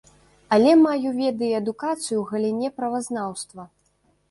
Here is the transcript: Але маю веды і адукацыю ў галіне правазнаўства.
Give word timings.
Але 0.55 0.71
маю 0.85 1.11
веды 1.17 1.51
і 1.51 1.59
адукацыю 1.61 2.17
ў 2.21 2.25
галіне 2.33 2.73
правазнаўства. 2.81 3.71